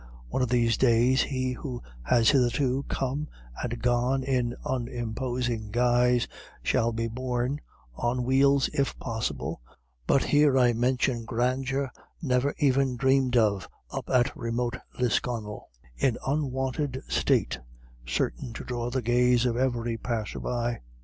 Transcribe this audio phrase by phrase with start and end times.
[0.29, 3.27] One of these days he who has hitherto come
[3.61, 6.27] and gone in unimposing guise
[6.63, 7.61] shall be borne,
[7.93, 9.61] on wheels if possible
[10.07, 17.03] but here I mention grandeur never even dreamed of up at remote Lisconnel in unwonted
[17.07, 17.59] state,
[18.07, 20.81] certain to draw the gaze of every passer by.